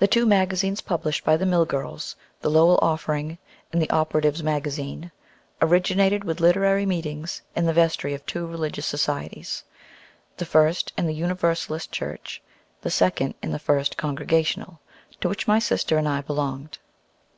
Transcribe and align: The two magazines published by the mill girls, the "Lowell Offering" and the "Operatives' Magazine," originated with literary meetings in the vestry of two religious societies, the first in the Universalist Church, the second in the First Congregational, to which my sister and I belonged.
The 0.00 0.06
two 0.06 0.26
magazines 0.26 0.82
published 0.82 1.24
by 1.24 1.38
the 1.38 1.46
mill 1.46 1.64
girls, 1.64 2.14
the 2.42 2.50
"Lowell 2.50 2.78
Offering" 2.82 3.38
and 3.72 3.80
the 3.80 3.88
"Operatives' 3.88 4.42
Magazine," 4.42 5.10
originated 5.62 6.24
with 6.24 6.40
literary 6.40 6.84
meetings 6.84 7.40
in 7.54 7.64
the 7.64 7.72
vestry 7.72 8.12
of 8.12 8.26
two 8.26 8.46
religious 8.46 8.84
societies, 8.84 9.64
the 10.36 10.44
first 10.44 10.92
in 10.98 11.06
the 11.06 11.14
Universalist 11.14 11.90
Church, 11.90 12.42
the 12.82 12.90
second 12.90 13.32
in 13.42 13.50
the 13.50 13.58
First 13.58 13.96
Congregational, 13.96 14.78
to 15.22 15.28
which 15.30 15.48
my 15.48 15.58
sister 15.58 15.96
and 15.96 16.06
I 16.06 16.20
belonged. 16.20 16.76